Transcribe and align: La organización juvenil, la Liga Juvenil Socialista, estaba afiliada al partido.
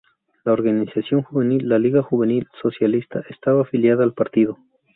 La 0.45 0.53
organización 0.53 1.21
juvenil, 1.21 1.69
la 1.69 1.77
Liga 1.77 2.01
Juvenil 2.01 2.47
Socialista, 2.59 3.21
estaba 3.29 3.61
afiliada 3.61 4.03
al 4.03 4.13
partido. 4.15 4.57